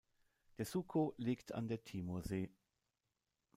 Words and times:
Der 0.57 0.65
Suco 0.65 1.13
liegt 1.17 1.51
an 1.53 1.67
der 1.67 1.83
Timorsee. 1.83 2.49